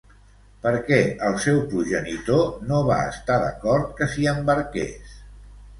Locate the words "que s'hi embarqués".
4.01-5.19